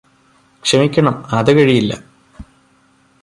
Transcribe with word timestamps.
ക്ഷമിക്കണം 0.63 1.15
അത് 1.31 1.51
കഴിയില്ലാ 1.57 1.97